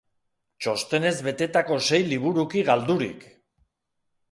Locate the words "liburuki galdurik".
2.15-3.31